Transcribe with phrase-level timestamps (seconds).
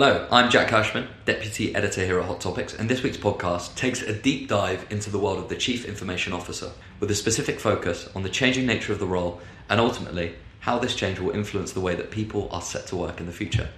[0.00, 4.00] Hello, I'm Jack Cashman, Deputy Editor here at Hot Topics, and this week's podcast takes
[4.00, 8.08] a deep dive into the world of the Chief Information Officer with a specific focus
[8.14, 11.80] on the changing nature of the role and ultimately how this change will influence the
[11.80, 13.70] way that people are set to work in the future.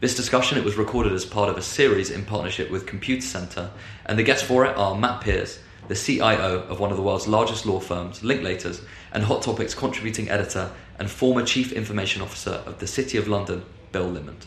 [0.00, 3.68] This discussion it was recorded as part of a series in partnership with Computacenter,
[4.06, 5.58] and the guests for it are Matt Peers,
[5.88, 8.82] the CIO of one of the world's largest law firms, Linklaters,
[9.12, 13.62] and Hot Topics contributing editor and former Chief Information Officer of the City of London,
[13.92, 14.46] Bill Limond.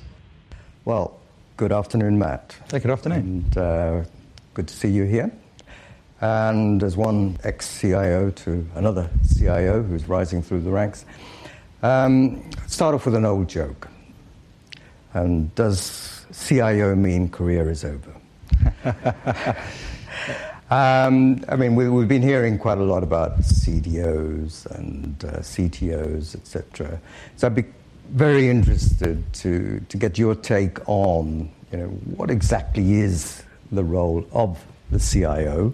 [0.85, 1.17] Well,
[1.55, 2.57] good afternoon, Matt.
[2.69, 3.45] Hey, good afternoon.
[3.55, 4.03] And uh,
[4.53, 5.31] good to see you here.
[6.19, 11.05] And as one ex CIO to another CIO who's rising through the ranks,
[11.83, 13.87] um, start off with an old joke.
[15.13, 18.13] And does CIO mean career is over?
[20.69, 26.35] um, I mean, we, have been hearing quite a lot about CDOs and uh, CTOs,
[26.35, 26.99] etc.
[27.37, 27.63] So I'd be
[28.13, 34.23] very interested to, to get your take on you know, what exactly is the role
[34.31, 35.73] of the CIO,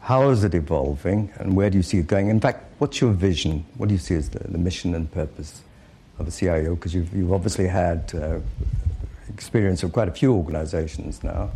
[0.00, 2.28] how is it evolving, and where do you see it going?
[2.28, 3.66] In fact, what's your vision?
[3.76, 5.60] What do you see as the, the mission and purpose
[6.18, 6.76] of the CIO?
[6.76, 8.38] Because you've, you've obviously had uh,
[9.28, 11.50] experience of quite a few organizations now.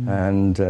[0.00, 0.28] Mm.
[0.28, 0.64] And uh,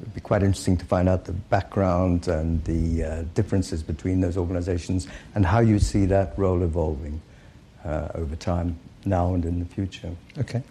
[0.00, 4.36] it'd be quite interesting to find out the background and the uh, differences between those
[4.36, 7.20] organizations and how you see that role evolving
[7.88, 10.14] uh, over time, now and in the future.
[10.38, 10.62] Okay.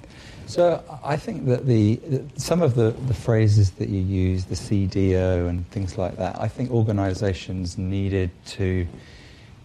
[0.46, 2.00] So I think that the
[2.38, 6.48] some of the, the phrases that you use, the CDO and things like that, I
[6.48, 8.88] think organisations needed to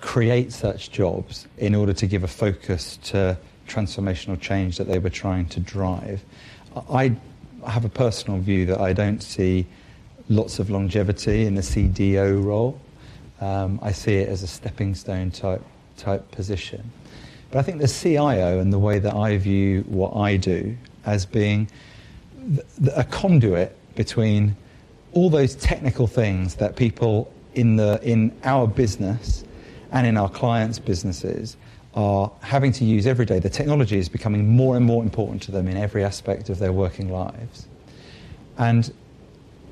[0.01, 5.11] create such jobs in order to give a focus to transformational change that they were
[5.11, 6.25] trying to drive.
[6.91, 7.15] I
[7.65, 9.67] have a personal view that I don't see
[10.29, 12.81] lots of longevity in the CDO role.
[13.41, 15.63] Um, I see it as a stepping stone type
[15.97, 16.91] type position.
[17.53, 21.27] But I think the CIO and the way that I view what I do as
[21.27, 21.69] being
[22.97, 24.57] a conduit between
[25.13, 29.45] all those technical things that people in, the, in our business
[29.93, 31.59] and in our clients' businesses
[31.95, 33.39] are having to use every day.
[33.39, 36.73] The technology is becoming more and more important to them in every aspect of their
[36.73, 37.69] working lives.
[38.57, 38.91] And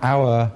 [0.03, 0.53] our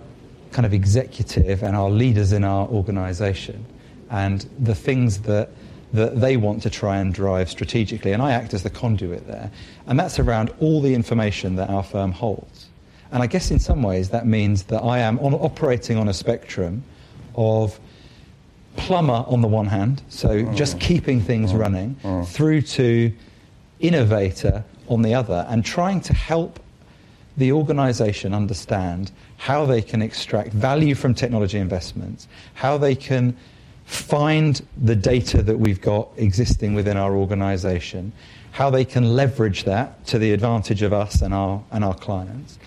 [0.53, 3.65] kind of executive and our leaders in our organization
[4.11, 5.49] and the things that
[5.95, 9.51] that they want to try and drive strategically, and I act as the conduit there.
[9.87, 12.67] And that's around all the information that our firm holds.
[13.13, 16.13] And I guess in some ways that means that I am on, operating on a
[16.13, 16.83] spectrum
[17.37, 17.79] of
[18.77, 20.57] plumber on the one hand, so mm.
[20.57, 21.61] just keeping things mm.
[21.61, 22.27] running, mm.
[22.27, 23.13] through to
[23.79, 26.59] innovator on the other, and trying to help
[27.37, 33.37] the organization understand how they can extract value from technology investments, how they can
[33.85, 38.13] find the data that we've got existing within our organization,
[38.53, 42.59] how they can leverage that to the advantage of us and our, and our clients,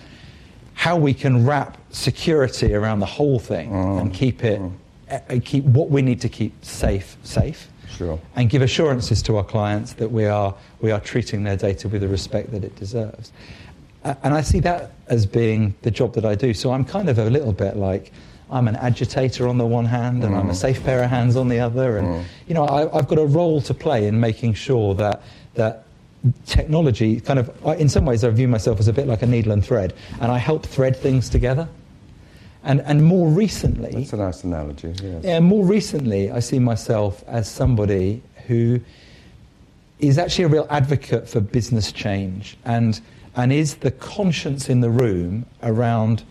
[0.74, 4.00] how we can wrap security around the whole thing mm.
[4.00, 4.72] and keep it, mm.
[5.10, 7.68] uh, keep what we need to keep safe, safe.
[7.96, 8.20] Sure.
[8.36, 12.02] And give assurances to our clients that we are, we are treating their data with
[12.02, 13.32] the respect that it deserves.
[14.04, 16.54] And I see that as being the job that I do.
[16.54, 18.12] So I'm kind of a little bit like,
[18.50, 20.38] I'm an agitator on the one hand and mm.
[20.38, 20.56] I'm a mm.
[20.56, 21.98] safe pair of hands on the other.
[21.98, 22.24] And, mm.
[22.46, 25.22] you know, I, have got a role to play in making sure that,
[25.54, 25.84] that
[26.46, 29.52] technology kind of, in some ways, I view myself as a bit like a needle
[29.52, 29.94] and thread.
[30.20, 31.68] And I help thread things together.
[32.64, 33.90] And, and more recently.
[33.92, 35.24] That's a nice analogy, yes.
[35.24, 38.80] Yeah, more recently, I see myself as somebody who
[40.00, 43.00] is actually a real advocate for business change and,
[43.36, 46.24] and is the conscience in the room around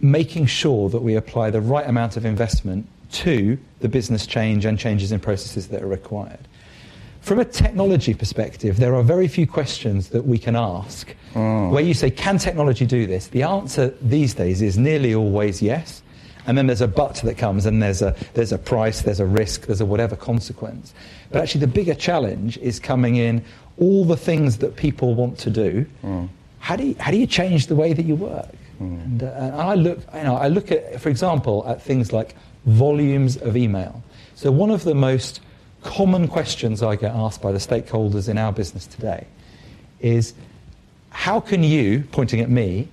[0.00, 4.78] making sure that we apply the right amount of investment to the business change and
[4.78, 6.46] changes in processes that are required.
[7.20, 11.70] From a technology perspective, there are very few questions that we can ask mm.
[11.70, 13.26] where you say, Can technology do this?
[13.28, 16.02] The answer these days is nearly always yes.
[16.46, 19.26] And then there's a but that comes, and there's a, there's a price, there's a
[19.26, 20.94] risk, there's a whatever consequence.
[21.32, 23.44] But actually, the bigger challenge is coming in
[23.78, 25.84] all the things that people want to do.
[26.04, 26.28] Mm.
[26.60, 28.54] How, do you, how do you change the way that you work?
[28.80, 29.04] Mm.
[29.04, 32.34] And, uh, and, I look, you know, I look at, for example, at things like
[32.66, 34.02] volumes of email.
[34.34, 35.40] So one of the most
[35.82, 39.26] common questions I get asked by the stakeholders in our business today
[40.00, 40.34] is,
[41.10, 42.88] how can you, pointing at me,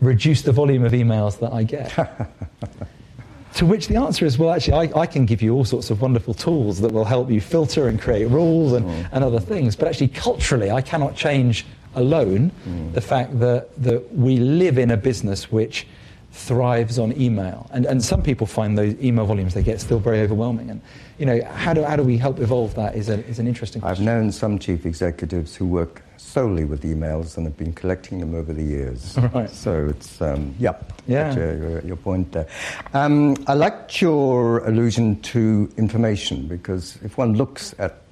[0.00, 1.92] reduce the volume of emails that I get?
[3.54, 6.00] to which the answer is, well, actually, I, I, can give you all sorts of
[6.00, 9.08] wonderful tools that will help you filter and create rules and, mm.
[9.10, 9.74] and other things.
[9.74, 11.66] But actually, culturally, I cannot change
[11.98, 12.92] alone mm.
[12.94, 15.86] the fact that, that we live in a business which
[16.32, 17.68] thrives on email.
[17.72, 20.70] And, and some people find those email volumes they get still very overwhelming.
[20.70, 20.80] And,
[21.18, 23.82] you know, how do, how do we help evolve that is, a, is an interesting
[23.82, 24.06] question.
[24.08, 28.34] I've known some chief executives who work solely with emails and have been collecting them
[28.34, 29.18] over the years.
[29.34, 29.50] Right.
[29.50, 30.74] So it's, um, yeah,
[31.06, 31.34] Yeah.
[31.34, 32.46] Your, your, your point there.
[32.94, 38.02] Um, I liked your allusion to information because if one looks at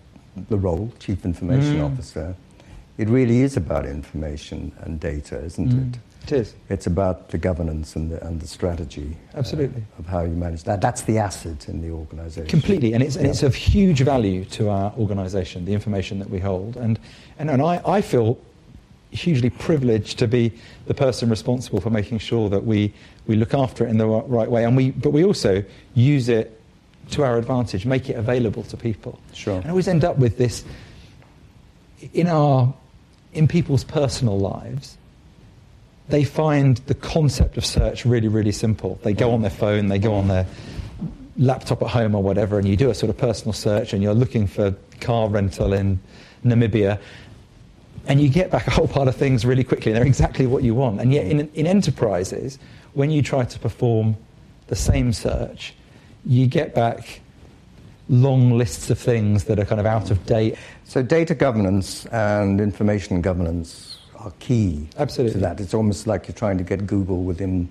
[0.48, 1.92] the role, Chief Information Mm.
[1.92, 2.34] Officer,
[2.98, 5.94] it really is about information and data, isn't Mm.
[5.94, 5.98] it?
[6.24, 6.54] It is.
[6.68, 9.84] It's about the governance and the, and the strategy uh, Absolutely.
[9.98, 10.80] of how you manage that.
[10.80, 12.48] That's the asset in the organisation.
[12.48, 16.40] Completely, and it's, and it's of huge value to our organisation, the information that we
[16.40, 16.76] hold.
[16.76, 16.98] And,
[17.38, 18.38] and, and I, I feel
[19.12, 20.50] hugely privileged to be
[20.86, 22.92] the person responsible for making sure that we,
[23.28, 25.62] we look after it in the right way, and we, but we also
[25.94, 26.60] use it
[27.10, 29.20] to our advantage, make it available to people.
[29.32, 29.56] Sure.
[29.58, 30.64] And I always end up with this
[32.12, 32.74] in, our,
[33.36, 34.96] in people's personal lives.
[36.08, 38.98] They find the concept of search really, really simple.
[39.02, 40.46] They go on their phone, they go on their
[41.36, 44.14] laptop at home or whatever, and you do a sort of personal search and you're
[44.14, 46.00] looking for car rental in
[46.44, 47.00] Namibia,
[48.06, 49.92] and you get back a whole pile of things really quickly.
[49.92, 51.00] They're exactly what you want.
[51.00, 52.58] And yet, in, in enterprises,
[52.94, 54.16] when you try to perform
[54.68, 55.74] the same search,
[56.24, 57.20] you get back
[58.08, 60.56] long lists of things that are kind of out of date.
[60.84, 65.34] So data governance and information governance are key Absolutely.
[65.34, 65.60] to that.
[65.60, 67.68] It's almost like you're trying to get Google within.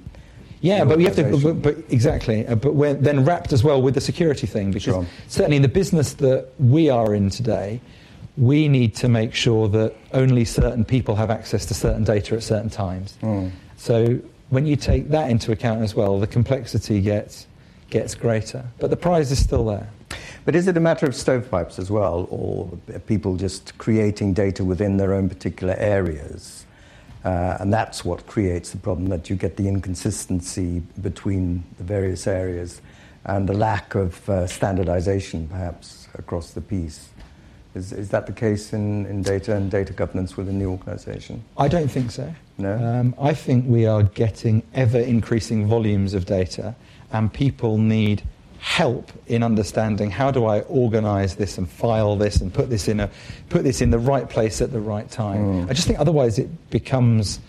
[0.62, 2.46] Yeah, but we have to, but, but exactly.
[2.48, 5.06] Uh, But we're then wrapped as well with the security thing because Sure.
[5.28, 7.80] certainly in the business that we are in today,
[8.38, 12.44] we need to make sure that only certain people have access to certain data at
[12.44, 13.18] certain times.
[13.22, 13.52] Mm.
[13.78, 17.48] So when you take that into account as well, the complexity gets
[17.90, 18.66] gets greater.
[18.80, 19.88] But the prize is still there.
[20.45, 22.68] But is it a matter of stovepipes as well, or
[23.07, 26.65] people just creating data within their own particular areas?
[27.24, 32.27] Uh, and that's what creates the problem that you get the inconsistency between the various
[32.27, 32.81] areas
[33.25, 37.09] and the lack of uh, standardization, perhaps, across the piece.
[37.74, 41.44] Is, is that the case in, in data and data governance within the organization?
[41.57, 42.33] I don't think so.
[42.59, 42.77] No?
[42.77, 46.75] Um, I think we are getting ever increasing volumes of data,
[47.12, 48.21] and people need
[48.66, 53.00] help in understanding how do I organize this and file this and put this in
[53.00, 53.10] a
[53.50, 55.38] put this in the right place at the right time.
[55.68, 55.70] Mm.
[55.70, 57.40] I just think otherwise it becomes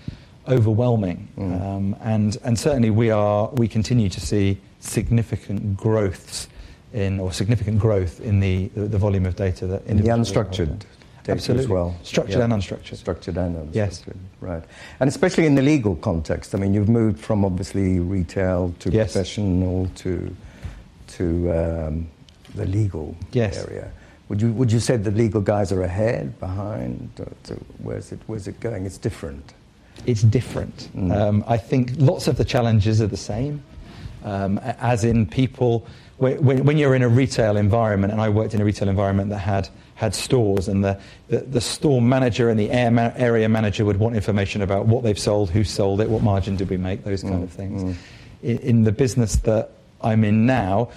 [0.46, 1.62] overwhelming, Mm.
[1.62, 6.48] um, and and certainly we are we continue to see significant growths
[6.92, 10.82] in or significant growth in the the, the volume of data that In the unstructured
[11.26, 11.64] Absolutely.
[11.64, 11.94] as well.
[12.02, 12.44] structured Yeah.
[12.44, 12.96] and unstructured.
[12.96, 13.74] Structured and unstructured.
[13.74, 14.04] Yes.
[14.42, 14.62] Right.
[15.00, 16.54] And especially in the legal context.
[16.54, 19.12] I mean, you've moved from obviously retail to Yes.
[19.12, 20.10] professional to
[21.08, 22.08] to um,
[22.54, 23.58] the legal Yes.
[23.66, 23.90] area.
[24.28, 27.10] Would you would you say the legal guys are ahead, behind?
[27.20, 28.84] Or to, where's it where's it going?
[28.86, 29.54] It's different.
[30.04, 30.88] it's different.
[30.96, 31.12] Mm.
[31.16, 33.62] Um, I think lots of the challenges are the same,
[34.24, 35.86] um, as in people.
[36.18, 39.38] When, when you're in a retail environment, and I worked in a retail environment that
[39.38, 40.98] had had stores, and the,
[41.28, 45.02] the, the store manager and the air ma- area manager would want information about what
[45.04, 47.82] they've sold, who sold it, what margin did we make, those kind Mm, of things.
[47.84, 47.94] mm.
[48.42, 49.70] In, in the business that
[50.02, 50.90] I'm in now,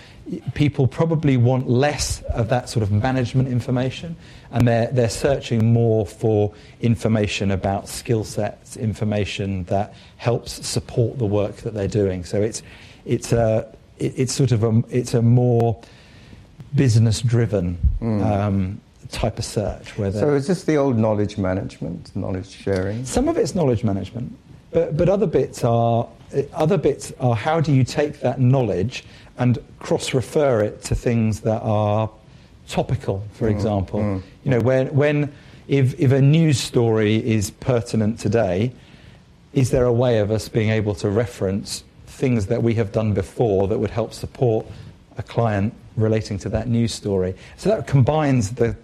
[0.53, 4.15] people probably want less of that sort of management information,
[4.51, 11.25] and they're, they're searching more for information about skill sets, information that helps support the
[11.25, 12.23] work that they're doing.
[12.25, 12.61] So it's,
[13.05, 13.67] it's, a,
[13.97, 15.81] it- it's sort of a, it's a more
[16.75, 18.23] business driven Mm.
[18.25, 18.81] um,
[19.11, 19.97] type of search.
[19.97, 23.05] Where So is this the old knowledge management, knowledge sharing?
[23.05, 24.37] some of it's knowledge management,
[24.71, 26.07] but, but other bits are
[26.53, 29.03] other bits are how do you take that knowledge
[29.37, 32.09] and cross-refer it to things that are
[32.67, 33.99] topical, for Mm, example.
[33.99, 34.21] mm.
[34.43, 35.31] You know, when, when
[35.67, 38.71] if, if a news story is pertinent today,
[39.53, 43.13] is there a way of us being able to reference things that we have done
[43.13, 44.65] before that would help support
[45.17, 47.33] a client relating to that news story?
[47.57, 48.75] So that combines the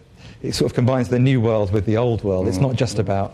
[0.42, 2.48] it sort of combines the new world with the old world.
[2.48, 2.62] It's Mm.
[2.70, 3.34] not just about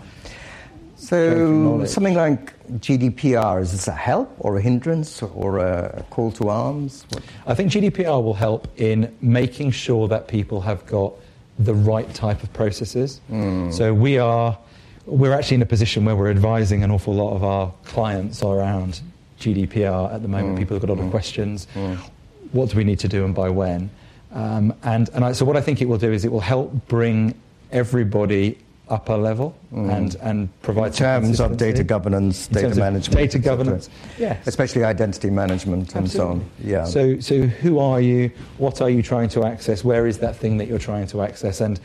[1.01, 6.49] So something like GDPR is this a help or a hindrance or a call to
[6.49, 7.05] arms?
[7.09, 7.23] What?
[7.47, 11.13] I think GDPR will help in making sure that people have got
[11.57, 13.19] the right type of processes.
[13.31, 13.73] Mm.
[13.73, 14.55] So we are
[15.07, 19.01] we're actually in a position where we're advising an awful lot of our clients around
[19.39, 20.55] GDPR at the moment.
[20.55, 20.59] Mm.
[20.59, 21.65] People have got a lot of questions.
[21.73, 21.97] Mm.
[22.51, 23.89] What do we need to do and by when?
[24.31, 26.87] Um, and and I, so what I think it will do is it will help
[26.87, 27.33] bring
[27.71, 28.59] everybody
[28.91, 29.89] up a level Mm.
[29.97, 34.45] and and provide In terms of data governance, data management, data governance, yes.
[34.45, 36.45] especially identity management and so on.
[36.63, 36.83] Yeah.
[36.85, 38.31] So, so who are you?
[38.57, 39.83] What are you trying to access?
[39.83, 41.61] Where is that thing that you're trying to access?
[41.61, 41.79] And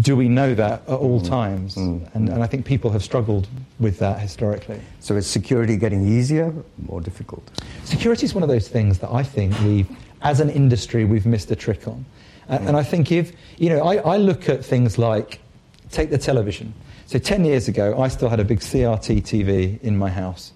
[0.00, 1.76] do we know that at all times?
[1.76, 3.46] And, and I think people have struggled
[3.78, 4.80] with that historically.
[5.00, 6.52] So is security getting easier,
[6.88, 7.42] more difficult?
[7.84, 9.86] Security is one of those things that I think we,
[10.22, 12.04] as an industry, we've missed a trick on.
[12.48, 15.40] Uh, And I think if, you know, I, I look at things like,
[15.90, 16.74] take the television.
[17.06, 20.52] So 10 years ago, I still had a big CRT TV in my house.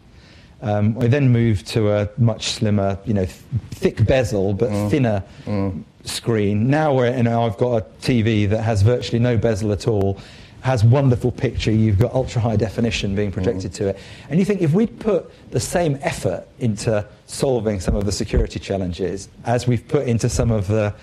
[0.63, 3.39] Um, I then moved to a much slimmer, you know, th-
[3.71, 4.91] thick bezel but mm.
[4.91, 5.83] thinner mm.
[6.05, 6.69] screen.
[6.69, 10.19] Now we're, you know, I've got a TV that has virtually no bezel at all,
[10.61, 11.71] has wonderful picture.
[11.71, 13.77] You've got ultra high definition being projected mm.
[13.77, 18.05] to it, and you think if we'd put the same effort into solving some of
[18.05, 20.95] the security challenges as we've put into some of the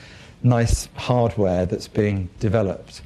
[0.44, 3.02] nice hardware that's being developed,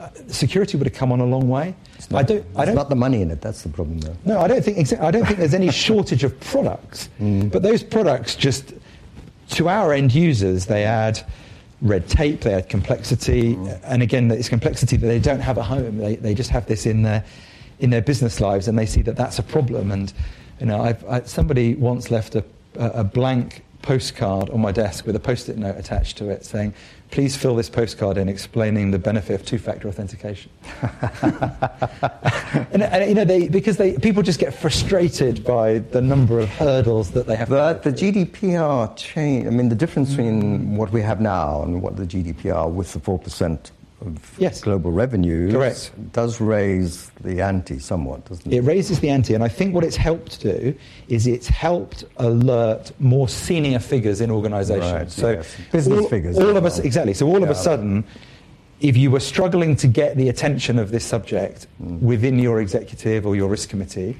[0.00, 1.74] Uh, security would have come on a long way.
[1.96, 2.46] It's not, I don't.
[2.56, 2.74] I it's don't.
[2.74, 4.16] not the money in it, that's the problem, though.
[4.24, 4.78] No, I don't think.
[4.78, 7.52] exa- I don't think there's any shortage of products, mm.
[7.52, 8.72] but those products just,
[9.50, 11.22] to our end users, they add
[11.82, 13.78] red tape, they add complexity, mm.
[13.84, 15.98] and again, it's complexity that they don't have at home.
[15.98, 17.22] They they just have this in their
[17.80, 19.92] in their business lives, and they see that that's a problem.
[19.92, 20.10] And
[20.60, 22.44] you know, I've, I, somebody once left a,
[22.76, 26.74] a a blank postcard on my desk with a post-it note attached to it saying,
[27.10, 30.50] "Please fill this postcard in explaining the benefit of two-factor authentication."
[32.72, 36.48] and, and, you know, they, because they, people just get frustrated by the number of
[36.48, 37.48] hurdles that they have.
[37.48, 41.96] But the GDPR change, I mean, the difference between what we have now and what
[41.96, 44.60] the GDPR with the 4% of Yes.
[44.60, 45.90] global revenues Correct.
[46.12, 48.56] does raise the ante somewhat, doesn't it?
[48.56, 50.74] It raises the ante, and I think what it's helped do
[51.08, 54.92] is it's helped alert more senior figures in organisations.
[54.92, 55.56] Right, so yes.
[55.72, 56.86] Business all, figures all of us well.
[56.86, 57.14] exactly.
[57.14, 58.04] So all of a sudden,
[58.80, 62.00] if you were struggling to get the attention of this subject Mm.
[62.00, 64.16] within your executive or your risk committee.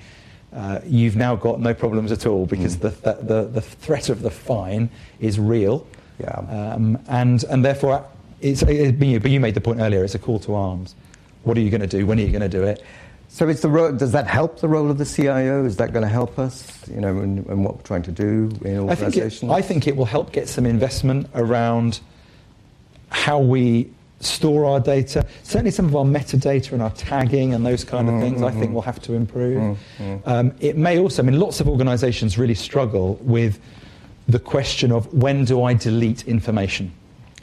[0.53, 2.81] Uh, you've now got no problems at all because Mm.
[2.81, 5.87] the, th- the, the threat of the fine is real.
[6.19, 6.31] Yeah.
[6.75, 8.05] Um, and, and therefore,
[8.41, 10.95] it's, it, but you- made the point earlier, it's a call to arms.
[11.45, 12.07] What are you going to do?
[12.07, 12.83] When are you going to do it?
[13.29, 15.65] So it's the ro- does that help the role of the CIO?
[15.65, 18.51] Is that going to help us, you know, in, in what we're trying to do
[18.65, 19.53] in I think, it, organizations?
[19.53, 22.01] I think it will help get some investment around
[23.11, 25.27] how we store our data.
[25.45, 28.51] Certainly, some of our metadata and our tagging and those kind of mm, things, I
[28.51, 28.75] mm, think, mm.
[28.75, 29.79] will have to improve.
[30.27, 33.61] Um, it may also, I mean, lots of organizations really struggle with
[34.29, 36.93] the question of when do I delete information?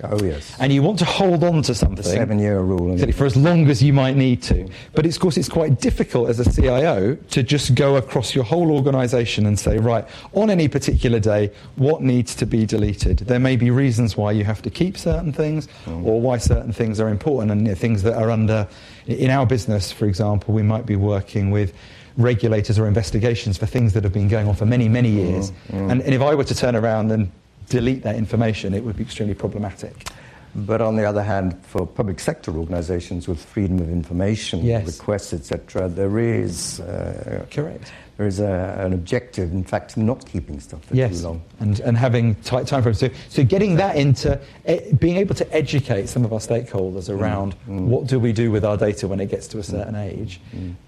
[0.03, 0.55] Oh, yes.
[0.59, 1.97] And you want to hold on to something.
[1.97, 2.93] the seven year rule.
[2.93, 4.69] Exactly, for as long as you might need to.
[4.93, 8.43] But it's, of course, it's quite difficult as a CIO to just go across your
[8.43, 13.19] whole organisation and say, right, on any particular day, what needs to be deleted?
[13.19, 16.05] There may be reasons why you have to keep certain things mm.
[16.05, 18.67] or why certain things are important and you know, things that are under.
[19.07, 21.73] In our business, for example, we might be working with
[22.17, 25.51] regulators or investigations for things that have been going on for many, many years.
[25.51, 25.91] Mm, mm.
[25.91, 27.31] And, and if I were to turn around and
[27.69, 30.07] delete that information, it would be extremely problematic.
[30.55, 34.87] But on the other hand, for public sector organizations with freedom of information Yes.
[34.99, 37.91] requests, etc., there is uh, Correct.
[38.17, 41.41] there is a, an objective, in fact, not keeping stuff for yes, too long.
[41.59, 42.97] and and having tight time frames.
[42.97, 47.53] So, so getting that into eh, being able to educate some of our stakeholders around
[47.67, 50.39] what do we do with our data when it gets to a certain age,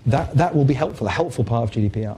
[0.07, 1.05] that that will be helpful.
[1.05, 2.17] A helpful part of GDPR.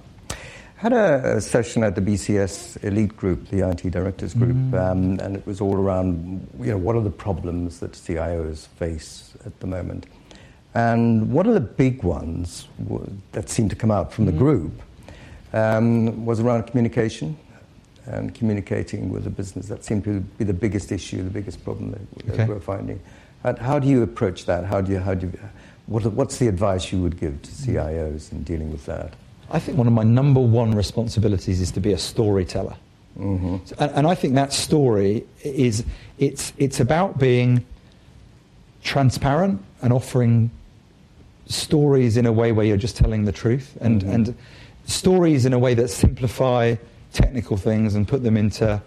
[0.82, 5.36] Had a, a session at the BCS Elite Group, the IT Directors Group, um, and
[5.36, 9.68] it was all around, you know, what are the problems that CIOs face at the
[9.68, 10.08] moment,
[10.74, 14.72] and one of the big ones w- that seemed to come out from the group
[15.54, 17.38] um, was around communication
[18.08, 19.68] and communicating with the business.
[19.68, 22.46] That seemed to be the biggest issue, the biggest problem that, that Okay.
[22.46, 23.00] we're finding.
[23.44, 24.64] How, how do you approach that?
[24.66, 25.40] How do you, how do you,
[25.86, 29.14] what, what's the advice you would give to CIOs in dealing with that?
[29.54, 32.76] I think one of my number one responsibilities is to be a storyteller.
[33.20, 33.58] Mm-hmm.
[33.66, 35.84] So- And, and I think that story is
[36.18, 37.66] it's it's about being
[38.84, 40.50] transparent and offering
[41.48, 44.12] stories in a way where you're just telling the truth and, mm-hmm.
[44.12, 44.36] and
[44.86, 46.76] stories in a way that simplify
[47.14, 48.82] technical things and put them into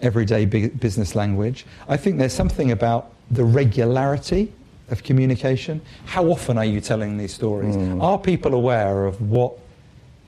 [0.00, 1.66] everyday business language.
[1.88, 4.52] I think there's something about the regularity
[4.90, 5.80] of communication.
[6.04, 7.76] How often are you telling these stories?
[7.76, 8.02] Mm.
[8.02, 9.58] Are people aware of what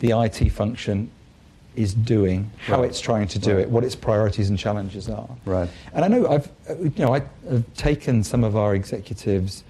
[0.00, 1.10] the IT function
[1.74, 2.88] is doing, how Right.
[2.88, 3.60] it's trying to do Right.
[3.62, 5.28] it, what its priorities and challenges are?
[5.44, 5.68] Right.
[5.92, 7.28] And I know I've, uh, you know, I've
[7.76, 9.62] taken some of our executives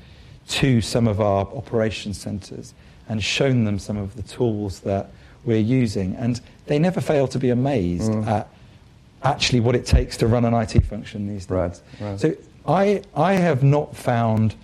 [0.49, 2.75] to some of our operations centres
[3.09, 5.11] and shown them some of the tools that
[5.45, 8.27] we're using, and they never fail to be amazed Mm.
[8.27, 8.49] at
[9.25, 11.51] actually what it takes to run an IT function these days.
[11.51, 12.21] Right, right.
[12.21, 12.35] So
[12.67, 14.55] I, I have not found.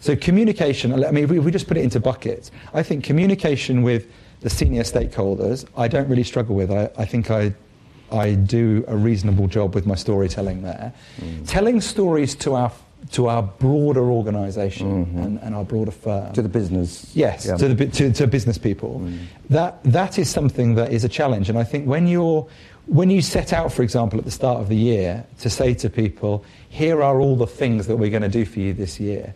[0.00, 0.92] So communication.
[1.04, 2.50] I mean, if we, if we just put it into buckets.
[2.74, 4.06] I think communication with
[4.42, 6.70] the senior stakeholders, I don't really struggle with.
[6.70, 7.54] I, I think I,
[8.10, 10.92] I do a reasonable job with my storytelling there.
[11.20, 11.48] Mm.
[11.48, 12.72] Telling stories to our
[13.10, 15.18] to our broader organization mm-hmm.
[15.18, 16.32] and, and, our broader firm.
[16.34, 17.10] To the business.
[17.14, 17.56] Yes, yeah.
[17.56, 19.00] to, the, to, to business people.
[19.00, 19.24] Mm.
[19.50, 21.48] That, that is something that is a challenge.
[21.48, 22.48] And I think when, you're,
[22.86, 25.90] when you set out, for example, at the start of the year to say to
[25.90, 29.34] people, here are all the things that we're going to do for you this year,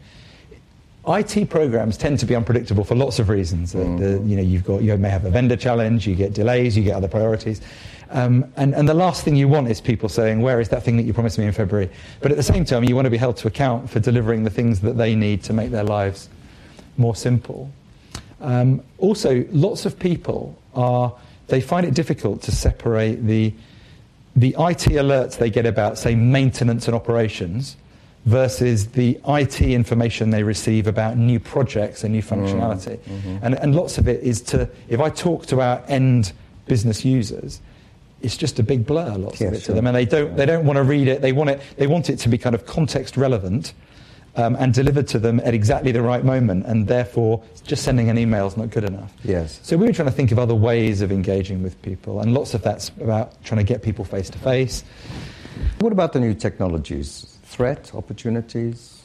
[1.08, 3.74] IT programs tend to be unpredictable for lots of reasons.
[3.74, 3.98] Mm.
[3.98, 6.82] The, you know, you've got, you may have a vendor challenge, you get delays, you
[6.82, 7.60] get other priorities.
[8.10, 10.96] Um, and, and the last thing you want is people saying, Where is that thing
[10.96, 11.90] that you promised me in February?
[12.20, 14.50] But at the same time, you want to be held to account for delivering the
[14.50, 16.28] things that they need to make their lives
[16.96, 17.70] more simple.
[18.40, 21.14] Um, also, lots of people are,
[21.48, 23.52] they find it difficult to separate the,
[24.34, 27.76] the IT alerts they get about, say, maintenance and operations
[28.26, 32.98] versus the IT information they receive about new projects and new functionality.
[32.98, 33.38] Mm-hmm.
[33.42, 36.32] And, and lots of it is to, if I talk to our end
[36.66, 37.60] business users,
[38.22, 40.46] it's just a big blur, lots yes, of it to them, and they don't they
[40.46, 41.20] don't want to read it.
[41.20, 43.72] They want it they want it to be kind of context relevant.
[44.38, 48.18] Um, and delivered to them at exactly the right moment, and therefore just sending an
[48.18, 49.10] email is not good enough.
[49.24, 49.58] Yes.
[49.62, 52.52] So we were trying to think of other ways of engaging with people, and lots
[52.52, 54.84] of that's about trying to get people face to face.
[55.78, 57.35] What about the new technologies?
[57.46, 59.02] Threat, opportunities?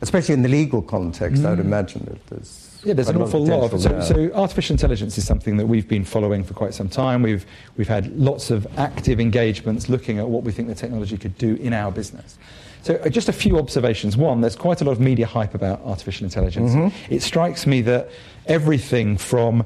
[0.00, 1.46] Especially in the legal context, mm.
[1.46, 1.64] I would mm.
[1.64, 3.72] imagine that there's yeah, there's an awful lot.
[3.72, 7.22] Of, so, so, artificial intelligence is something that we've been following for quite some time.
[7.22, 11.36] We've we've had lots of active engagements looking at what we think the technology could
[11.38, 12.38] do in our business.
[12.82, 14.16] So, uh, just a few observations.
[14.16, 16.72] One, there's quite a lot of media hype about artificial intelligence.
[16.72, 17.14] Mm-hmm.
[17.14, 18.10] It strikes me that
[18.46, 19.64] everything from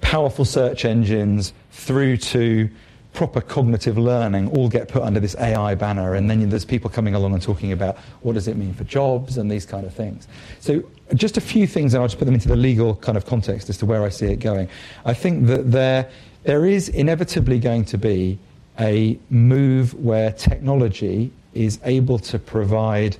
[0.00, 2.68] powerful search engines through to
[3.14, 7.14] proper cognitive learning all get put under this AI banner, and then there's people coming
[7.14, 10.28] along and talking about what does it mean for jobs and these kind of things.
[10.60, 10.82] So,
[11.14, 13.70] just a few things, and I'll just put them into the legal kind of context
[13.70, 14.68] as to where I see it going.
[15.04, 16.10] I think that there,
[16.42, 18.38] there is inevitably going to be
[18.80, 23.16] a move where technology is able to provide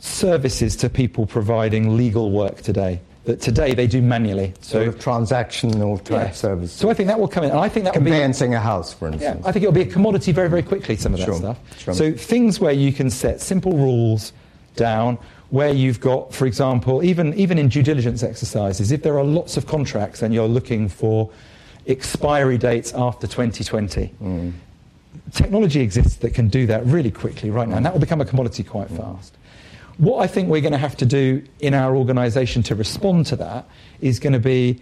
[0.00, 4.54] services to people providing legal work today that today they do manually.
[4.60, 6.30] So sort of transactional type yeah.
[6.32, 6.72] service.
[6.72, 8.60] So I think that will come in, and I think that will be conveyancing a
[8.60, 9.40] house, for instance.
[9.42, 10.96] Yeah, I think it will be a commodity very, very quickly.
[10.96, 11.58] Some of that stuff.
[11.78, 11.94] Sure.
[11.94, 14.32] So things where you can set simple rules
[14.76, 15.18] down,
[15.50, 19.56] where you've got, for example, even even in due diligence exercises, if there are lots
[19.56, 21.30] of contracts and you're looking for
[21.86, 24.12] expiry dates after 2020.
[24.22, 24.52] Mm.
[25.32, 28.24] Technology exists that can do that really quickly right now, and that will become a
[28.24, 28.96] commodity quite mm.
[28.96, 29.36] fast.
[30.00, 33.36] What I think we're going to have to do in our organisation to respond to
[33.36, 33.68] that
[34.00, 34.80] is going to be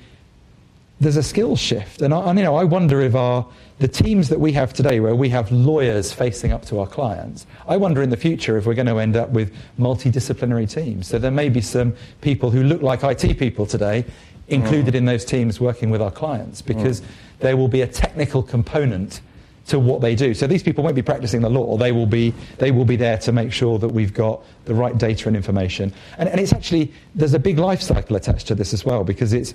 [1.00, 3.44] there's a skill shift, and, I, and, you know I wonder if our
[3.81, 7.46] the teams that we have today, where we have lawyers facing up to our clients,
[7.66, 11.09] I wonder in the future if we're going to end up with multidisciplinary teams.
[11.09, 14.04] So there may be some people who look like IT people today
[14.46, 14.98] included mm.
[14.98, 17.07] in those teams working with our clients because mm.
[17.40, 19.20] there will be a technical component
[19.68, 20.35] to what they do.
[20.35, 21.76] So these people won't be practicing the law.
[21.76, 24.96] They will be, they will be there to make sure that we've got the right
[24.96, 25.92] data and information.
[26.18, 29.33] And, and it's actually, there's a big life cycle attached to this as well, because
[29.33, 29.54] it's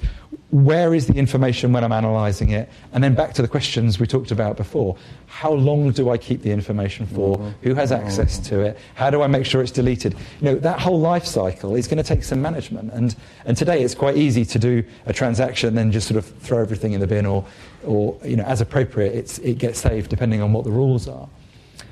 [0.50, 2.70] where is the information when I'm analysing it?
[2.92, 4.98] And then back to the questions we talked about before.
[5.28, 7.38] How long do I keep the information for?
[7.38, 7.50] Mm-hmm.
[7.64, 8.78] Who has access to it?
[8.96, 10.14] How do I make sure it's deleted?
[10.42, 12.92] You know, that whole life cycle is going to take some management.
[12.92, 16.26] And, and today it's quite easy to do a transaction and then just sort of
[16.26, 17.46] throw everything in the bin or,
[17.86, 21.30] or you know, as appropriate, it's, it gets saved depending on what the rules are.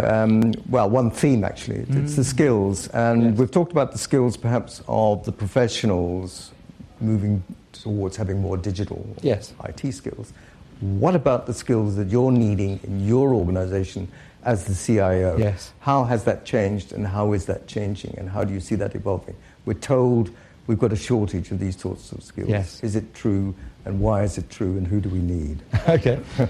[0.05, 1.79] Um, well, one theme actually.
[1.79, 2.03] Mm.
[2.03, 2.87] It's the skills.
[2.89, 3.37] And yes.
[3.37, 6.51] we've talked about the skills perhaps of the professionals
[6.99, 9.53] moving towards having more digital yes.
[9.65, 10.33] IT skills.
[10.81, 14.07] What about the skills that you're needing in your organization
[14.43, 15.37] as the CIO?
[15.37, 15.73] Yes.
[15.79, 18.95] How has that changed and how is that changing and how do you see that
[18.95, 19.35] evolving?
[19.65, 20.31] We're told
[20.67, 22.49] we've got a shortage of these sorts of skills.
[22.49, 22.83] Yes.
[22.83, 23.53] Is it true
[23.85, 25.61] and why is it true and who do we need?
[25.89, 26.19] okay.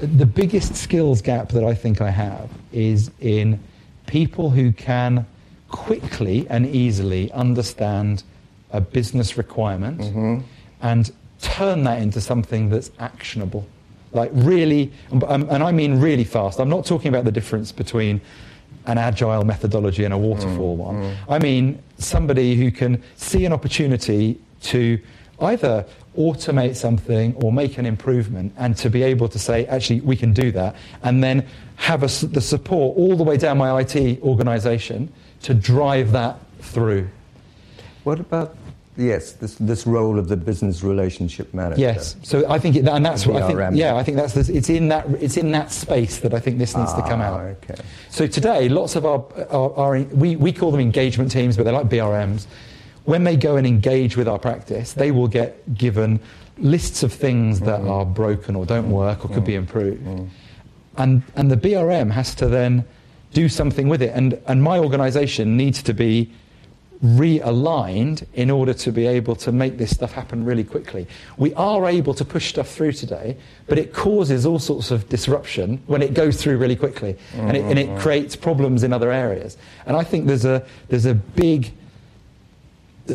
[0.00, 3.60] the biggest skills gap that I think I have is in
[4.06, 5.26] people who can
[5.68, 8.22] quickly and easily understand
[8.72, 10.00] a business requirement.
[10.00, 10.40] Mm-hmm
[10.82, 13.66] and turn that into something that's actionable.
[14.12, 16.58] Like really, um, and I mean really fast.
[16.58, 18.20] I'm not talking about the difference between
[18.86, 20.96] an agile methodology and a waterfall mm, one.
[20.96, 21.16] Mm.
[21.28, 24.98] I mean somebody who can see an opportunity to
[25.40, 30.16] either automate something or make an improvement and to be able to say, actually, we
[30.16, 34.20] can do that, and then have a, the support all the way down my IT
[34.22, 37.08] organization to drive that through.
[38.04, 38.56] What about
[39.00, 41.80] Yes, this, this role of the business relationship manager.
[41.80, 43.76] Yes, so I think, it, and that's what I think.
[43.76, 46.58] Yeah, I think that's this, it's in that it's in that space that I think
[46.58, 47.40] this needs ah, to come out.
[47.40, 47.76] Okay.
[48.10, 51.72] So today, lots of our, our, our, we we call them engagement teams, but they're
[51.72, 52.46] like BRMs.
[53.10, 56.20] When they go and engage with our practice, they will get given
[56.58, 57.90] lists of things that mm.
[57.90, 59.52] are broken or don't work or could mm.
[59.52, 60.28] be improved, mm.
[60.96, 62.84] and and the BRM has to then
[63.32, 64.12] do something with it.
[64.14, 66.30] And, and my organization needs to be
[67.04, 71.06] realigned in order to be able to make this stuff happen really quickly.
[71.36, 75.82] We are able to push stuff through today, but it causes all sorts of disruption
[75.86, 77.98] when it goes through really quickly, and, it, and it mm-hmm.
[77.98, 79.56] creates problems in other areas.
[79.86, 81.72] And I think there's a, there's a big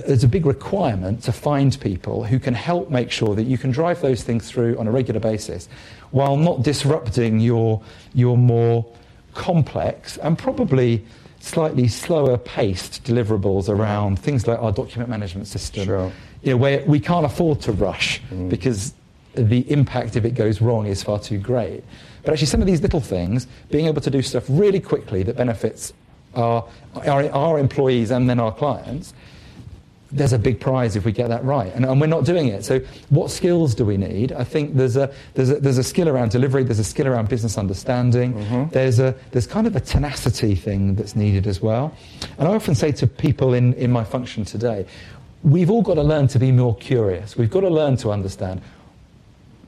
[0.02, 3.72] there's a big requirement to find people who can help make sure that you can
[3.72, 5.68] drive those things through on a regular basis
[6.12, 7.82] while not disrupting your,
[8.14, 8.86] your more
[9.34, 11.04] complex and probably
[11.40, 15.86] slightly slower paced deliverables around things like our document management system.
[15.86, 16.12] Sure.
[16.42, 18.50] You know, where we can't afford to rush mm.
[18.50, 18.94] because
[19.36, 21.84] the impact if it goes wrong is far too great.
[22.24, 25.36] But actually, some of these little things, being able to do stuff really quickly that
[25.36, 25.94] benefits
[26.34, 26.68] our,
[27.06, 29.14] our, our employees and then our clients,
[30.12, 31.74] there's a big prize if we get that right.
[31.74, 32.64] And, and, we're not doing it.
[32.64, 34.32] So, what skills do we need?
[34.32, 37.28] I think there's a, there's a, there's a skill around delivery, there's a skill around
[37.28, 38.70] business understanding, mm-hmm.
[38.70, 41.96] there's, a, there's kind of a tenacity thing that's needed as well.
[42.38, 44.86] And I often say to people in, in my function today,
[45.44, 47.36] we've all got to learn to be more curious.
[47.36, 48.62] We've got to learn to understand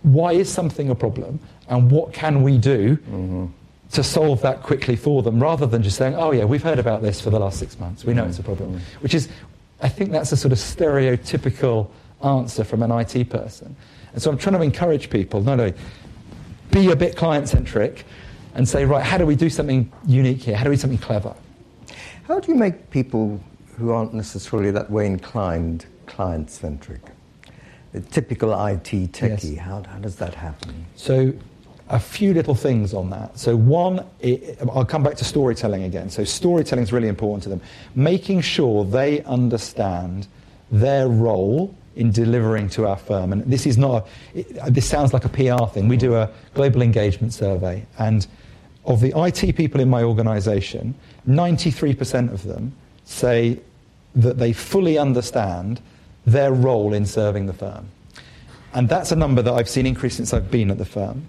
[0.03, 3.45] why is something a problem and what can we do mm-hmm.
[3.91, 7.01] to solve that quickly for them rather than just saying, oh, yeah, we've heard about
[7.01, 8.05] this for the last six months.
[8.05, 9.01] We know it's a problem, mm-hmm.
[9.01, 9.29] which is
[9.81, 11.89] I think that's a sort of stereotypical
[12.23, 13.75] answer from an IT person.
[14.13, 15.73] And so I'm trying to encourage people, not no,
[16.71, 18.05] be a bit client centric
[18.55, 20.57] and say, right, how do we do something unique here?
[20.57, 21.35] How do we do something clever?
[22.27, 23.41] How do you make people
[23.77, 27.01] who aren't necessarily that way inclined client centric?
[27.93, 29.57] The typical IT techie, yes.
[29.57, 30.85] how, how does that happen?
[30.95, 31.33] So
[31.89, 33.37] a few little things on that.
[33.37, 36.09] So, one, it, I'll come back to storytelling again.
[36.09, 37.61] So, storytelling is really important to them.
[37.95, 40.27] Making sure they understand
[40.71, 43.31] their role in delivering to our firm.
[43.31, 45.87] And this is not, a, it, this sounds like a PR thing.
[45.87, 48.27] We do a global engagement survey, and
[48.85, 50.95] of the IT people in my organization,
[51.27, 52.73] 93% of them
[53.03, 53.59] say
[54.15, 55.81] that they fully understand
[56.25, 57.87] their role in serving the firm.
[58.73, 61.27] And that's a number that I've seen increase since I've been at the firm.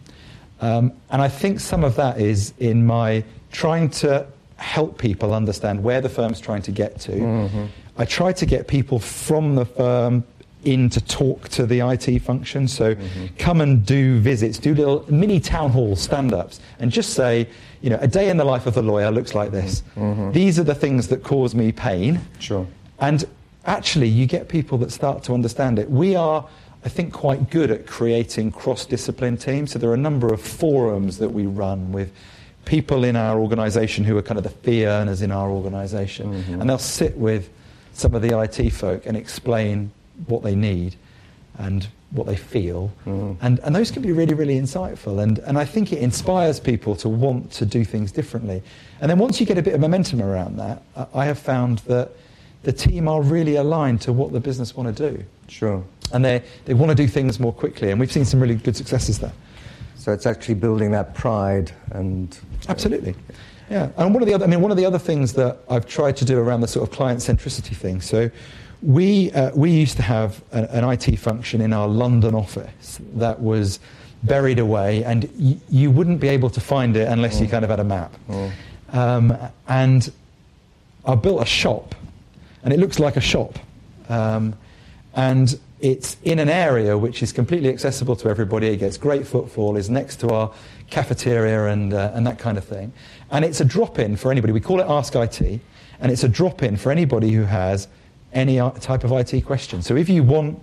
[0.60, 5.82] Um, and I think some of that is in my trying to help people understand
[5.82, 7.12] where the firm's trying to get to.
[7.12, 7.66] Mm-hmm.
[7.96, 10.24] I try to get people from the firm
[10.64, 12.66] in to talk to the IT function.
[12.66, 13.26] So mm-hmm.
[13.38, 17.48] come and do visits, do little mini town hall stand ups, and just say,
[17.80, 19.82] you know, a day in the life of the lawyer looks like this.
[19.96, 20.32] Mm-hmm.
[20.32, 22.20] These are the things that cause me pain.
[22.40, 22.66] Sure.
[22.98, 23.24] And
[23.66, 25.88] actually, you get people that start to understand it.
[25.88, 26.46] We are
[26.88, 29.72] I think, quite good at creating cross discipline teams.
[29.72, 32.10] So there are a number of forums that we run with
[32.64, 36.32] people in our organisation who are kind of the fee earners in our organisation.
[36.32, 36.62] Mm-hmm.
[36.62, 37.50] And they'll sit with
[37.92, 39.90] some of the IT folk and explain
[40.28, 40.96] what they need
[41.58, 42.90] and what they feel.
[43.04, 43.36] Mm.
[43.42, 45.22] And, and those can be really, really insightful.
[45.22, 48.62] And, and I think it inspires people to want to do things differently.
[49.02, 52.12] And then once you get a bit of momentum around that, I have found that
[52.62, 55.24] the team are really aligned to what the business want to do.
[55.48, 55.84] Sure.
[56.12, 57.90] And they, they want to do things more quickly.
[57.90, 59.32] And we've seen some really good successes there.
[59.96, 62.36] So it's actually building that pride and.
[62.68, 63.14] Absolutely.
[63.70, 63.90] Yeah.
[63.96, 66.16] And one of the other, I mean, one of the other things that I've tried
[66.18, 68.00] to do around the sort of client centricity thing.
[68.00, 68.30] So
[68.82, 73.40] we, uh, we used to have an, an, IT function in our London office that
[73.40, 73.80] was
[74.22, 77.42] buried away, and y- you wouldn't be able to find it unless mm.
[77.42, 78.14] you kind of had a map.
[78.28, 78.52] Mm.
[78.92, 80.10] Um, and
[81.04, 81.94] I built a shop,
[82.62, 83.58] and it looks like a shop.
[84.08, 84.54] Um,
[85.14, 88.68] and it's in an area which is completely accessible to everybody.
[88.68, 90.52] It gets great footfall, is next to our
[90.90, 92.92] cafeteria and, uh, and that kind of thing.
[93.30, 94.52] And it's a drop in for anybody.
[94.52, 95.60] We call it Ask IT,
[96.00, 97.88] and it's a drop in for anybody who has
[98.32, 99.82] any type of IT question.
[99.82, 100.62] So if you want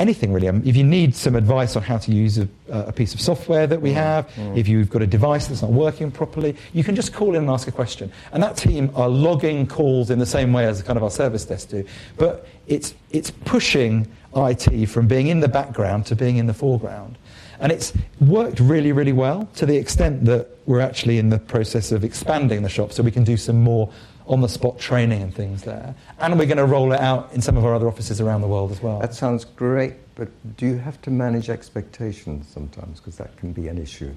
[0.00, 0.48] anything really.
[0.48, 3.66] Um, if you need some advice on how to use a, a piece of software
[3.66, 4.56] that we mm, have, mm.
[4.56, 7.50] if you've got a device that's not working properly, you can just call in and
[7.50, 8.10] ask a question.
[8.32, 11.44] And that team are logging calls in the same way as kind of our service
[11.44, 11.84] desk do.
[12.16, 17.18] But it's, it's pushing IT from being in the background to being in the foreground.
[17.60, 21.92] And it's worked really, really well to the extent that we're actually in the process
[21.92, 23.92] of expanding the shop so we can do some more
[24.26, 25.94] on the spot training and things there.
[26.18, 28.48] And we're going to roll it out in some of our other offices around the
[28.48, 29.00] world as well.
[29.00, 33.00] That sounds great, but do you have to manage expectations sometimes?
[33.00, 34.14] Because that can be an issue.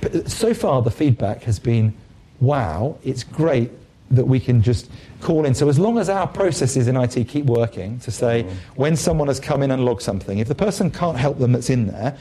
[0.00, 1.94] But so far, the feedback has been
[2.40, 3.70] wow, it's great
[4.10, 5.54] that we can just call in.
[5.54, 8.52] So as long as our processes in IT keep working to say mm.
[8.76, 11.70] when someone has come in and logged something, if the person can't help them that's
[11.70, 12.16] in there,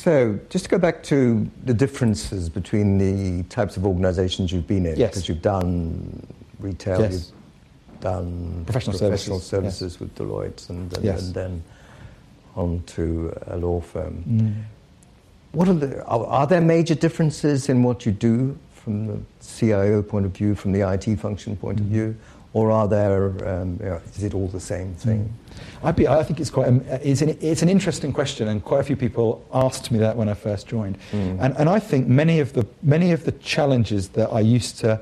[0.00, 4.86] so, just to go back to the differences between the types of organizations you've been
[4.86, 5.10] in, yes.
[5.10, 6.26] because you've done
[6.58, 7.32] retail, yes.
[7.92, 10.00] you've done professional, professional services, services yes.
[10.00, 11.62] with Deloitte, and, and, and, then
[12.56, 14.24] on to a law firm.
[14.26, 14.62] Mm.
[15.52, 20.02] what are, the, are, are there major differences in what you do from the CIO
[20.02, 21.90] point of view, from the IT function point of Mm.
[21.90, 22.16] view,
[22.52, 23.26] or are there?
[23.48, 25.32] Um, you know, is it all the same thing?
[25.82, 28.80] I'd be, I think it's quite um, it's an, it's an interesting question, and quite
[28.80, 30.98] a few people asked me that when I first joined.
[31.12, 35.00] And, and I think many of the many of the challenges that I used to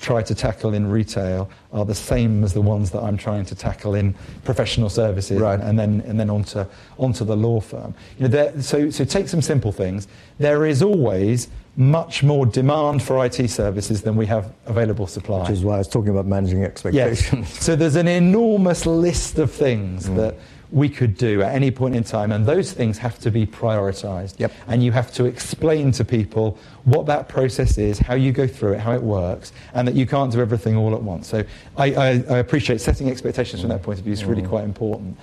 [0.00, 3.54] try to tackle in retail are the same as the ones that I'm trying to
[3.54, 4.14] tackle in
[4.44, 5.60] professional services, Right.
[5.60, 6.64] and then and then onto
[6.98, 7.94] onto the law firm.
[8.18, 10.08] You know, there, so so take some simple things.
[10.38, 15.40] There is always much more demand for IT services than we have available supply.
[15.40, 17.48] Which is why I was talking about managing expectations.
[17.48, 17.64] Yes.
[17.64, 20.16] So there's an enormous list of things Mm.
[20.16, 20.34] that
[20.70, 24.34] we could do at any point in time, and those things have to be prioritized.
[24.38, 24.52] Yep.
[24.68, 28.72] And you have to explain to people what that process is, how you go through
[28.74, 31.28] it, how it works, and that you can't do everything all at once.
[31.28, 31.44] So
[31.76, 34.28] I, I, I appreciate setting expectations from that point of view is Mm.
[34.28, 35.16] really quite important.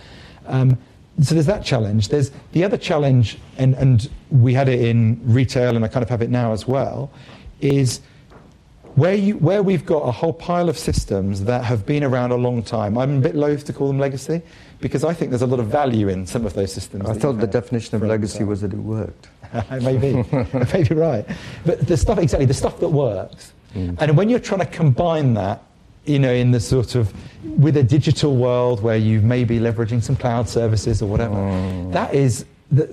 [0.47, 0.77] Um,
[1.21, 2.09] so there's that challenge.
[2.09, 6.09] There's the other challenge, and, and we had it in retail, and I kind of
[6.09, 7.11] have it now as well,
[7.61, 8.01] is
[8.95, 12.35] where, you, where we've got a whole pile of systems that have been around a
[12.35, 14.41] long time, I'm a bit loath to call them legacy
[14.81, 17.09] because I think there's a lot of value in some of those systems.
[17.09, 19.29] I thought the definition of for a long legacy was that it worked.
[19.81, 20.25] maybe,
[20.73, 21.25] maybe right.
[21.65, 23.95] But the stuff exactly, the stuff that works, mm.
[23.99, 25.63] and when you're trying to combine that,
[26.09, 27.13] you know, in the sort of
[27.57, 31.35] with a digital world where you may be leveraging some cloud services or whatever,
[31.91, 32.89] that is that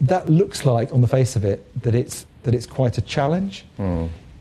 [0.00, 3.64] that looks like on the face of it that it's that it's quite a challenge.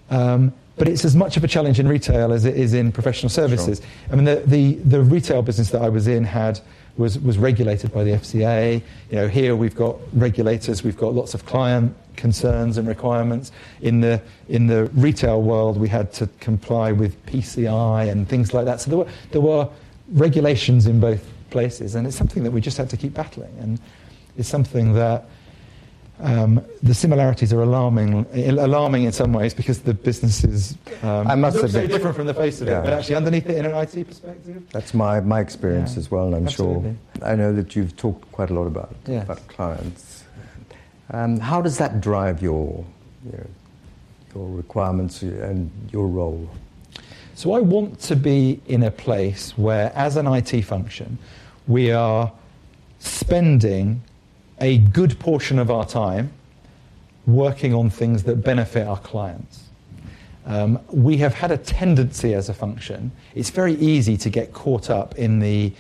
[0.10, 3.30] Um, but it's as much of a challenge in retail as it is in professional
[3.30, 3.82] services.
[4.12, 6.60] I mean, the, the, the retail business that I was in had
[6.97, 8.81] was, was regulated by the FCA.
[9.10, 13.51] You know, here we've got regulators, we've got lots of client concerns and requirements.
[13.81, 18.65] In the, in the retail world, we had to comply with PCI and things like
[18.65, 18.81] that.
[18.81, 19.69] So there were, there were
[20.13, 23.53] regulations in both places, and it's something that we just had to keep battling.
[23.60, 23.79] And
[24.38, 25.25] it's something that
[26.21, 31.58] um, the similarities are alarming, alarming in some ways because the businesses um, I must
[31.58, 32.80] look so admit- different from the face of Yeah.
[32.80, 34.63] it, but actually underneath it in an IT perspective.
[34.71, 36.95] That's my, my experience Yeah, as well, and I'm absolutely.
[37.19, 37.28] sure.
[37.28, 39.23] I know that you've talked quite a lot about, Yes.
[39.25, 40.23] about clients.
[41.12, 42.84] Um, how does that drive your,
[43.25, 43.47] you know,
[44.34, 46.49] your requirements and your role?
[47.36, 51.17] So I want to be in a place where, as an IT function,
[51.67, 52.32] we are
[52.99, 54.01] spending
[54.60, 56.32] a good portion of our time
[57.26, 59.63] working on things that benefit our clients.
[60.46, 64.89] Um, we have had a tendency as a function, it's very easy to get caught
[64.89, 65.74] up in the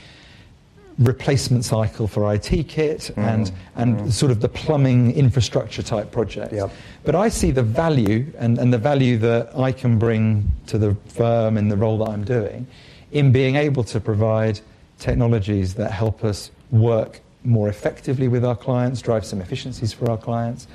[0.97, 6.53] replacement cycle for IT kit and, and sort of the plumbing infrastructure type projects.
[6.53, 6.71] Yep.
[7.03, 10.95] But I see the value and, and the value that I can bring to the
[11.07, 12.65] firm in the role that I'm doing
[13.11, 14.59] in being able to provide
[14.97, 20.17] technologies that help us work more effectively with our clients, drive some efficiencies for our
[20.17, 20.67] clients,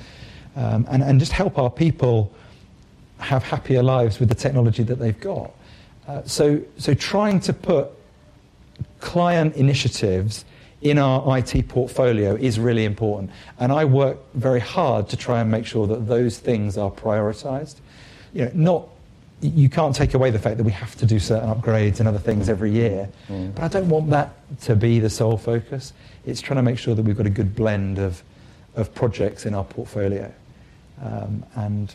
[0.57, 2.33] um, and, and just help our people
[3.19, 5.51] have happier lives with the technology that they've got.
[6.09, 7.89] Uh, so, so trying to put
[9.01, 10.45] client initiatives
[10.83, 13.31] in our IT portfolio is really important.
[13.59, 17.77] And I work very hard to try and make sure that those things are prioritized.
[18.33, 18.89] You know, not,
[19.40, 22.18] you can't take away the fact that we have to do certain upgrades and other
[22.18, 23.09] things every year,
[23.55, 25.92] but I don't want that to be the sole focus.
[26.26, 28.22] It's trying to make sure that we've got a good blend of,
[28.76, 30.33] of projects in our portfolio.
[31.03, 31.94] Um, and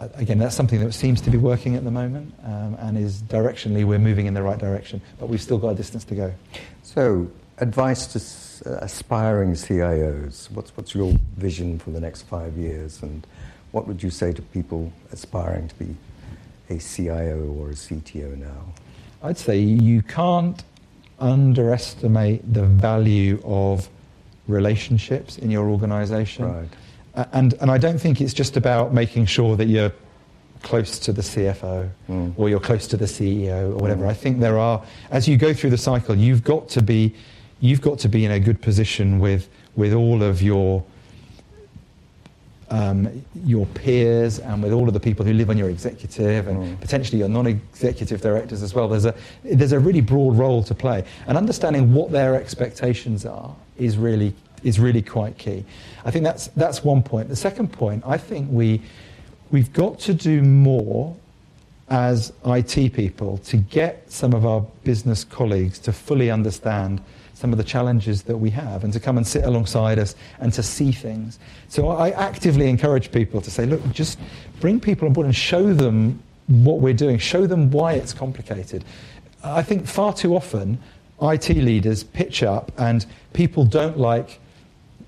[0.00, 3.20] uh, again, that's something that seems to be working at the moment um, and is
[3.22, 6.32] directionally we're moving in the right direction, but we've still got a distance to go.
[6.82, 10.50] So, advice to s- uh, aspiring CIOs.
[10.52, 13.02] What's, what's your vision for the next five years?
[13.02, 13.26] And
[13.72, 15.94] what would you say to people aspiring to be
[16.70, 18.72] a CIO or a CTO now?
[19.22, 20.62] I'd say you can't
[21.18, 23.88] underestimate the value of
[24.46, 26.44] relationships in your organization.
[26.52, 26.68] Right.
[27.32, 29.92] And, and I don't think it's just about making sure that you're
[30.62, 32.32] close to the CFO Mm.
[32.36, 34.06] or you're close to the CEO or whatever.
[34.06, 37.14] I think there are, as you go through the cycle, you've got to be,
[37.60, 40.84] you've got to be in a good position with, with all of your,
[42.70, 46.58] um, your peers and with all of the people who live on your executive and
[46.58, 46.80] Mm.
[46.80, 48.88] potentially your non-executive directors as well.
[48.88, 51.04] There's a, there's a really broad role to play.
[51.26, 55.64] And understanding what their expectations are is really, is really quite key.
[56.04, 57.28] I think that's, that's one point.
[57.28, 58.82] The second point, I think we,
[59.50, 61.16] we've got to do more
[61.90, 67.00] as IT people to get some of our business colleagues to fully understand
[67.38, 70.52] some of the challenges that we have and to come and sit alongside us and
[70.52, 71.38] to see things.
[71.68, 74.18] So I actively encourage people to say, look, just
[74.58, 78.84] bring people on board and show them what we're doing, show them why it's complicated.
[79.44, 80.80] I think far too often
[81.22, 84.40] IT leaders pitch up and people don't like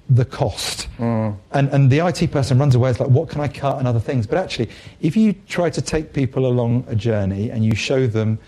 [0.09, 0.89] the cost.
[0.99, 1.37] Mm.
[1.51, 3.99] And, and the IT person runs away, it's like, what can I cut and other
[3.99, 4.29] things.
[4.29, 8.39] But actually, if you try to take people along a journey and you show them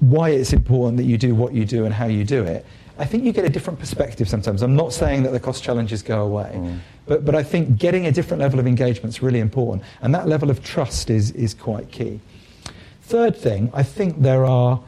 [0.00, 2.66] why it's important that you do what you do and how you do it,
[2.98, 4.62] I think you get a different perspective sometimes.
[4.62, 6.78] I'm not saying that the cost challenges go away, mm.
[7.06, 9.84] but, but I think getting a different level of engagement is really important.
[10.00, 12.20] And that level of trust is, is quite key.
[13.02, 14.80] Third thing, I think there are,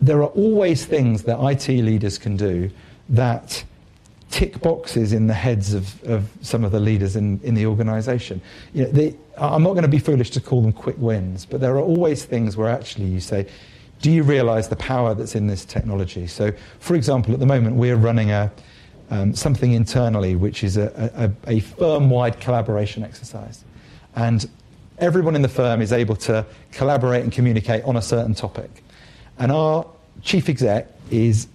[0.00, 2.70] there are always things that IT leaders can do
[3.10, 3.62] that
[4.30, 8.40] tick boxes in the heads of, of some of the leaders in, in the organization.
[8.72, 11.60] You know, they, I'm not going to be foolish to call them quick wins, but
[11.60, 13.46] there are always things where actually you say,
[14.00, 16.26] do you realize the power that's in this technology?
[16.26, 18.52] So, for example, at the moment, we're running a,
[19.10, 23.64] um, something internally which is a, a, a firm wide collaboration exercise.
[24.16, 24.48] And
[24.98, 28.70] everyone in the firm is able to collaborate and communicate on a certain topic.
[29.38, 29.86] And our
[30.22, 31.48] chief exec is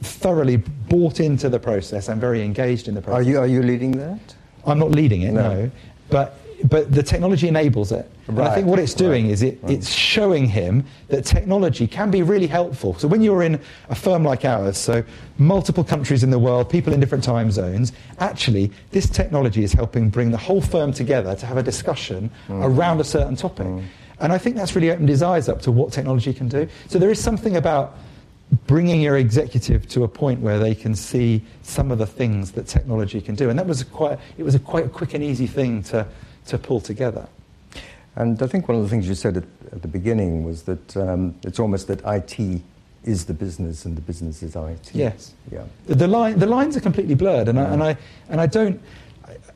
[0.00, 3.26] thoroughly bought into the process and very engaged in the process.
[3.26, 4.34] Are you, are you leading that?
[4.66, 5.54] I'm not leading it, no.
[5.54, 5.70] No.
[6.10, 8.10] But, but the technology enables it.
[8.28, 9.72] And I think what it's doing right, is it, right.
[9.72, 12.94] it's showing him that technology can be really helpful.
[12.94, 15.02] So when you're in a firm like ours, so
[15.38, 20.08] multiple countries in the world, people in different time zones, actually this technology is helping
[20.08, 22.64] bring the whole firm together to have a discussion Mm.
[22.64, 23.66] around a certain topic.
[24.20, 26.68] And I think that's really opened his eyes up to what technology can do.
[26.88, 27.96] So there is something about
[28.66, 32.66] bringing your executive to a point where they can see some of the things that
[32.66, 33.50] technology can do.
[33.50, 36.06] And that was quite, it was a quite a quick and easy thing to,
[36.46, 37.28] to pull together.
[38.16, 40.96] And I think one of the things you said at, at the beginning was that
[40.96, 42.62] um, it's almost that IT
[43.04, 44.90] is the business and the business is IT.
[44.92, 45.32] Yes.
[45.50, 45.64] Yeah.
[45.86, 47.96] The, line, the lines are completely blurred, and, I, and, I,
[48.28, 48.80] and I don't.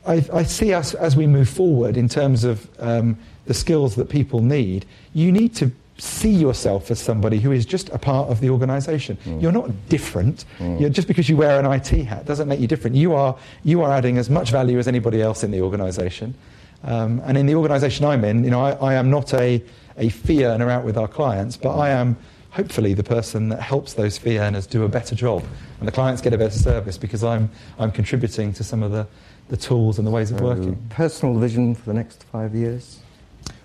[0.05, 4.09] I, I see us as we move forward in terms of um, the skills that
[4.09, 4.85] people need.
[5.13, 9.17] You need to see yourself as somebody who is just a part of the organisation.
[9.25, 10.45] You're not different.
[10.59, 12.95] You're, just because you wear an IT hat doesn't make you different.
[12.95, 16.35] You are, you are adding as much value as anybody else in the organisation.
[16.83, 19.63] Um, and in the organisation I'm in, you know, I, I am not a,
[19.97, 22.15] a fee earner out with our clients, but I am
[22.51, 25.43] hopefully the person that helps those fee earners do a better job.
[25.79, 29.07] And the clients get a better service because I'm, I'm contributing to some of the,
[29.49, 30.75] the tools and the ways of So, working.
[30.89, 32.99] personal vision for the next five years?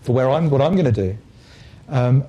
[0.02, 1.16] For where I'm, what I'm going to do.
[1.88, 2.24] Um,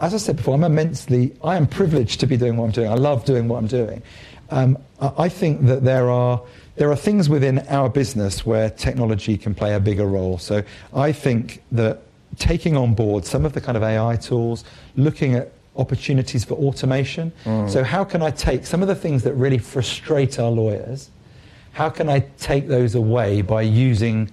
[0.00, 2.90] as I said before, I'm immensely, I am privileged to be doing what I'm doing.
[2.90, 4.02] I love doing what I'm doing.
[4.50, 6.42] Um, I I think that there are,
[6.76, 10.38] there are things within our business where technology can play a bigger role.
[10.38, 10.62] So
[10.94, 12.02] I think that
[12.38, 17.32] taking on board some of the kind of AI tools, looking at opportunities for automation.
[17.44, 17.70] Mm.
[17.70, 21.10] So how can I take some of the things that really frustrate our lawyers,
[21.72, 24.30] how can I take those away by using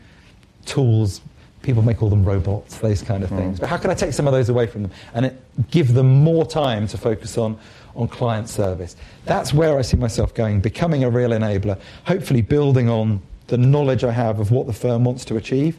[0.66, 1.22] tools?
[1.64, 3.38] People may call them robots, those kind of hmm.
[3.38, 3.60] things.
[3.60, 6.24] But how can I take some of those away from them and it, give them
[6.24, 7.58] more time to focus on,
[7.96, 8.96] on client service?
[9.26, 14.04] That's where I see myself going, becoming a real enabler, hopefully building on the knowledge
[14.04, 15.78] I have of what the firm wants to achieve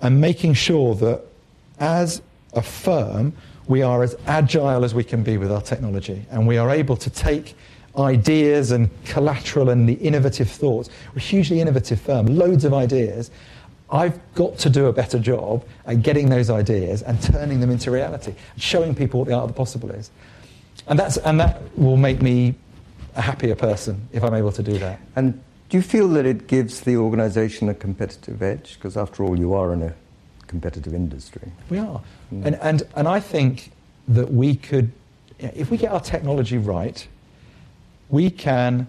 [0.00, 1.22] and making sure that
[1.78, 2.22] as
[2.54, 3.32] a firm,
[3.66, 6.96] we are as agile as we can be with our technology and we are able
[6.96, 7.54] to take
[7.98, 10.90] ideas and collateral and the innovative thoughts.
[11.12, 13.30] We're a hugely innovative firm, loads of ideas.
[13.90, 17.90] I've got to do a better job at getting those ideas and turning them into
[17.90, 20.10] reality, showing people what the art of the possible is.
[20.88, 22.54] And, that's, and that will make me
[23.14, 25.00] a happier person if I'm able to do that.
[25.14, 28.74] And do you feel that it gives the organisation a competitive edge?
[28.74, 29.94] Because after all, you are in a
[30.46, 31.50] competitive industry.
[31.70, 32.00] We are.
[32.32, 32.46] Mm.
[32.46, 33.72] And, and, and I think
[34.08, 34.92] that we could,
[35.38, 37.06] if we get our technology right,
[38.08, 38.86] we can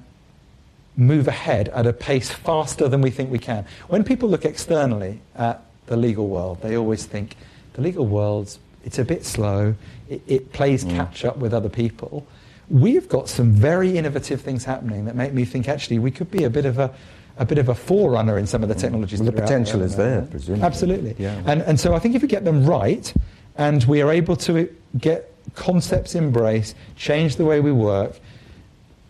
[0.97, 3.65] move ahead at a pace faster than we think we can.
[3.87, 7.37] When people look externally at the legal world, they always think
[7.73, 9.75] the legal world's it's a bit slow,
[10.09, 10.95] it, it plays mm.
[10.95, 12.25] catch up with other people.
[12.69, 16.45] We've got some very innovative things happening that make me think actually we could be
[16.45, 16.93] a bit of a,
[17.37, 18.79] a bit of a forerunner in some of the mm.
[18.79, 20.65] technologies Well, the potential at is there, presumably.
[20.65, 21.15] Absolutely.
[21.19, 21.41] Yeah.
[21.45, 23.13] And, and so I think if we get them right
[23.57, 28.19] and we are able to get concepts embraced, change the way we work,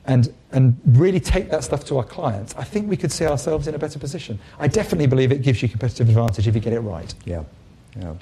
[0.08, 3.68] and, and really take that stuff to our clients, I think we could see ourselves
[3.68, 4.40] in a better position.
[4.58, 7.14] I definitely believe it gives you competitive advantage if you get it right.
[7.26, 7.44] Yeah,
[8.00, 8.14] yeah.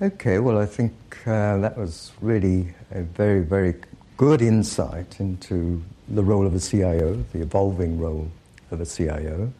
[0.00, 0.92] Okay, well, I think
[1.26, 3.74] uh, that was really a very, very
[4.16, 8.30] good insight into the role of a CIO, the evolving role
[8.70, 9.52] of a CIO,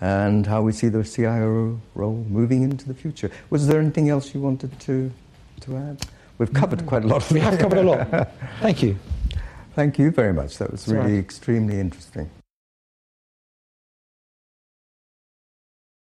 [0.00, 3.30] and how we see the CIO role moving into the future.
[3.50, 5.12] Was there anything else you wanted to,
[5.60, 6.06] to add?
[6.38, 7.30] We've covered quite a lot.
[7.30, 8.28] We have covered a lot.
[8.60, 8.98] Thank you.
[9.80, 10.58] Thank you very much.
[10.58, 11.18] That was all really right.
[11.18, 12.28] extremely interesting.